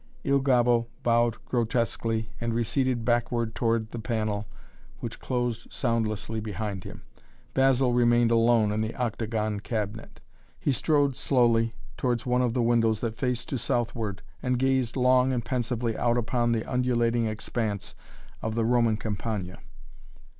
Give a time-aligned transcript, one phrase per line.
[0.23, 4.47] Il Gobbo bowed grotesquely and receded backward towards the panel
[4.99, 7.03] which closed soundlessly behind him.
[7.53, 10.19] Basil remained alone in the octagon cabinet.
[10.59, 15.31] He strode slowly towards one of the windows that faced to southward and gazed long
[15.31, 17.93] and pensively out upon the undulating expanse
[18.41, 19.59] of the Roman Campagna.